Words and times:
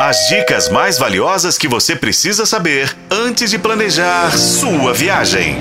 As 0.00 0.28
dicas 0.28 0.68
mais 0.68 0.96
valiosas 0.96 1.58
que 1.58 1.66
você 1.66 1.96
precisa 1.96 2.46
saber 2.46 2.96
antes 3.10 3.50
de 3.50 3.58
planejar 3.58 4.30
sua 4.30 4.94
viagem. 4.94 5.56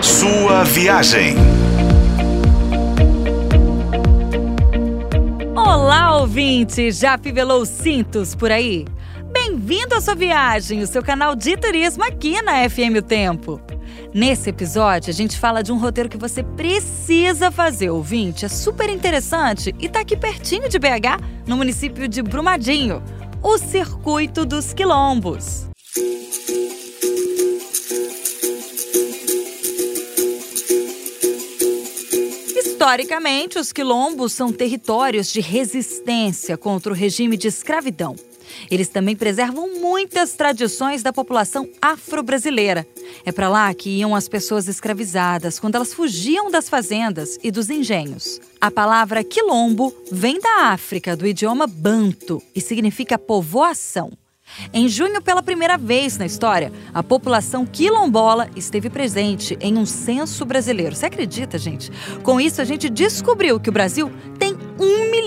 Sua 0.00 0.62
viagem. 0.62 1.34
Olá, 5.56 6.18
ouvinte! 6.18 6.92
Já 6.92 7.18
fivelou 7.18 7.66
cintos 7.66 8.36
por 8.36 8.52
aí? 8.52 8.86
Bem-vindo 9.32 9.94
à 9.94 10.00
sua 10.00 10.14
viagem, 10.14 10.80
o 10.80 10.86
seu 10.86 11.02
canal 11.02 11.36
de 11.36 11.56
turismo 11.56 12.02
aqui 12.02 12.40
na 12.42 12.68
FM 12.68 12.96
O 12.98 13.02
Tempo. 13.02 13.60
Nesse 14.12 14.50
episódio, 14.50 15.10
a 15.10 15.12
gente 15.12 15.38
fala 15.38 15.62
de 15.62 15.70
um 15.70 15.78
roteiro 15.78 16.08
que 16.08 16.16
você 16.16 16.42
precisa 16.42 17.50
fazer, 17.50 17.90
ouvinte. 17.90 18.44
É 18.44 18.48
super 18.48 18.88
interessante 18.88 19.74
e 19.78 19.88
tá 19.88 20.00
aqui 20.00 20.16
pertinho 20.16 20.68
de 20.68 20.78
BH, 20.78 21.46
no 21.46 21.56
município 21.56 22.08
de 22.08 22.22
Brumadinho. 22.22 23.02
O 23.42 23.58
Circuito 23.58 24.46
dos 24.46 24.72
Quilombos. 24.72 25.68
Historicamente, 32.78 33.58
os 33.58 33.72
quilombos 33.72 34.32
são 34.32 34.52
territórios 34.52 35.32
de 35.32 35.40
resistência 35.40 36.56
contra 36.56 36.92
o 36.92 36.94
regime 36.94 37.36
de 37.36 37.48
escravidão. 37.48 38.14
Eles 38.70 38.88
também 38.88 39.16
preservam 39.16 39.80
muitas 39.80 40.34
tradições 40.34 41.02
da 41.02 41.12
população 41.12 41.68
afro-brasileira. 41.82 42.86
É 43.26 43.32
para 43.32 43.48
lá 43.48 43.74
que 43.74 43.90
iam 43.90 44.14
as 44.14 44.28
pessoas 44.28 44.68
escravizadas 44.68 45.58
quando 45.58 45.74
elas 45.74 45.92
fugiam 45.92 46.52
das 46.52 46.68
fazendas 46.68 47.36
e 47.42 47.50
dos 47.50 47.68
engenhos. 47.68 48.40
A 48.60 48.70
palavra 48.70 49.24
quilombo 49.24 49.92
vem 50.12 50.38
da 50.38 50.66
África, 50.66 51.16
do 51.16 51.26
idioma 51.26 51.66
banto, 51.66 52.40
e 52.54 52.60
significa 52.60 53.18
povoação. 53.18 54.12
Em 54.72 54.88
junho, 54.88 55.22
pela 55.22 55.42
primeira 55.42 55.76
vez 55.76 56.18
na 56.18 56.26
história, 56.26 56.72
a 56.92 57.02
população 57.02 57.66
quilombola 57.66 58.48
esteve 58.56 58.90
presente 58.90 59.56
em 59.60 59.76
um 59.76 59.86
censo 59.86 60.44
brasileiro. 60.44 60.94
Você 60.94 61.06
acredita, 61.06 61.58
gente? 61.58 61.90
Com 62.22 62.40
isso, 62.40 62.60
a 62.60 62.64
gente 62.64 62.88
descobriu 62.88 63.60
que 63.60 63.70
o 63.70 63.72
Brasil 63.72 64.10
tem 64.38 64.56
1 64.78 65.10
milhão 65.10 65.17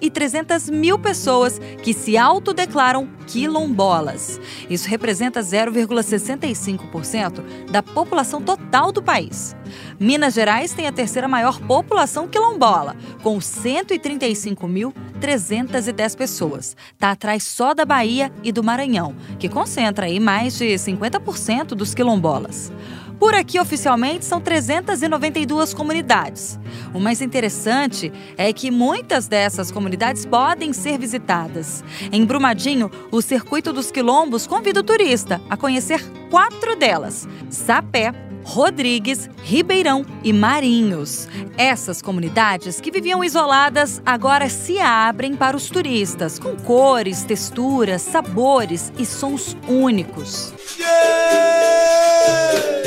e 0.00 0.10
300 0.10 0.70
mil 0.70 0.98
pessoas 0.98 1.60
que 1.82 1.92
se 1.92 2.16
autodeclaram 2.16 3.06
quilombolas. 3.26 4.40
Isso 4.70 4.88
representa 4.88 5.40
0,65% 5.40 7.66
da 7.70 7.82
população 7.82 8.40
total 8.40 8.90
do 8.90 9.02
país. 9.02 9.54
Minas 9.98 10.32
Gerais 10.32 10.72
tem 10.72 10.86
a 10.86 10.92
terceira 10.92 11.28
maior 11.28 11.60
população 11.60 12.26
quilombola, 12.26 12.96
com 13.22 13.38
135.310 13.38 16.16
pessoas. 16.16 16.74
Está 16.94 17.10
atrás 17.10 17.42
só 17.42 17.74
da 17.74 17.84
Bahia 17.84 18.32
e 18.42 18.50
do 18.50 18.64
Maranhão, 18.64 19.14
que 19.38 19.46
concentra 19.46 20.06
aí 20.06 20.18
mais 20.18 20.56
de 20.56 20.68
50% 20.68 21.74
dos 21.74 21.92
quilombolas. 21.92 22.72
Por 23.20 23.34
aqui, 23.34 23.60
oficialmente, 23.60 24.24
são 24.24 24.40
392 24.40 25.74
comunidades. 25.74 26.58
O 26.94 26.98
mais 26.98 27.20
interessante 27.20 28.10
é 28.34 28.50
que 28.50 28.70
muitas 28.70 29.28
dessas 29.28 29.49
comunidades 29.72 30.26
podem 30.26 30.72
ser 30.72 30.98
visitadas. 30.98 31.82
Em 32.12 32.24
Brumadinho, 32.24 32.90
o 33.10 33.20
Circuito 33.20 33.72
dos 33.72 33.90
Quilombos 33.90 34.46
convida 34.46 34.80
o 34.80 34.84
turista 34.84 35.40
a 35.48 35.56
conhecer 35.56 36.04
quatro 36.30 36.76
delas: 36.76 37.26
Sapé, 37.48 38.12
Rodrigues, 38.44 39.28
Ribeirão 39.42 40.04
e 40.22 40.32
Marinhos. 40.32 41.28
Essas 41.56 42.00
comunidades 42.00 42.80
que 42.80 42.90
viviam 42.90 43.24
isoladas 43.24 44.00
agora 44.04 44.48
se 44.48 44.78
abrem 44.78 45.34
para 45.34 45.56
os 45.56 45.68
turistas, 45.68 46.38
com 46.38 46.56
cores, 46.56 47.24
texturas, 47.24 48.02
sabores 48.02 48.92
e 48.98 49.06
sons 49.06 49.56
únicos. 49.68 50.52
Yeah! 50.78 52.79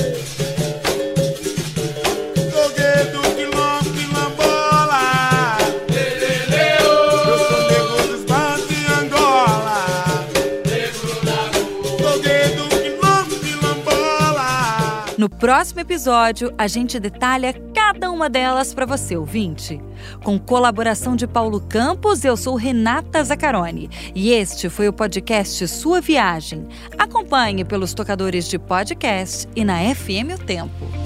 No 15.17 15.29
próximo 15.29 15.79
episódio, 15.79 16.51
a 16.57 16.65
gente 16.67 16.99
detalha 16.99 17.53
cada 17.73 18.09
uma 18.09 18.27
delas 18.29 18.73
para 18.73 18.85
você, 18.85 19.15
ouvinte. 19.15 19.79
Com 20.23 20.39
colaboração 20.39 21.15
de 21.15 21.27
Paulo 21.27 21.61
Campos, 21.61 22.25
eu 22.25 22.35
sou 22.35 22.55
Renata 22.55 23.23
Zacaroni 23.23 23.89
e 24.15 24.31
este 24.31 24.69
foi 24.69 24.87
o 24.87 24.93
podcast 24.93 25.67
Sua 25.67 26.01
Viagem. 26.01 26.67
Acompanhe 26.97 27.63
pelos 27.63 27.93
tocadores 27.93 28.49
de 28.49 28.57
podcast 28.57 29.47
e 29.55 29.63
na 29.63 29.77
FM 29.93 30.33
O 30.35 30.43
Tempo. 30.43 31.02